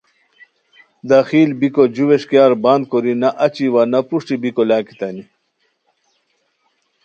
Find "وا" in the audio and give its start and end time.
3.73-3.83